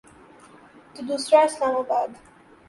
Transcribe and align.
تو 0.93 1.01
دوسرا 1.05 1.41
اسلام 1.41 1.75
آباد۔ 1.75 2.09